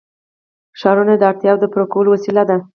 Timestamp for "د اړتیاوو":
1.17-1.61